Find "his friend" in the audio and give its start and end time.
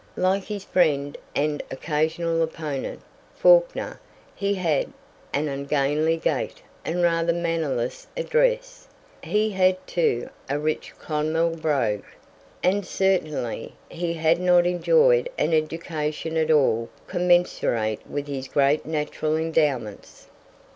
0.45-1.15